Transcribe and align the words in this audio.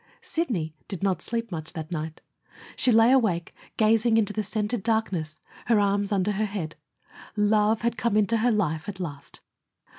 Sidney 0.23 0.73
did 0.87 1.03
not 1.03 1.21
sleep 1.21 1.51
much 1.51 1.73
that 1.73 1.91
night. 1.91 2.21
She 2.75 2.91
lay 2.91 3.11
awake, 3.11 3.53
gazing 3.77 4.17
into 4.17 4.33
the 4.33 4.41
scented 4.41 4.81
darkness, 4.81 5.37
her 5.67 5.79
arms 5.79 6.11
under 6.11 6.31
her 6.31 6.45
head. 6.45 6.75
Love 7.35 7.83
had 7.83 7.97
come 7.99 8.17
into 8.17 8.37
her 8.37 8.51
life 8.51 8.89
at 8.89 8.99
last. 8.99 9.41